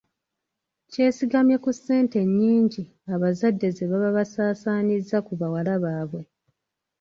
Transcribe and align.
Kyesigamye 0.91 1.55
ku 1.63 1.69
ssente 1.77 2.15
ennyingi 2.25 2.83
abazadde 3.13 3.67
ze 3.75 3.85
baba 3.91 4.09
basaasaanyizza 4.17 5.17
ku 5.27 5.33
bawala 5.39 5.73
baabwe. 5.83 6.21